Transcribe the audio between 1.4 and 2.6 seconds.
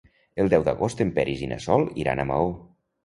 i na Sol iran a Maó.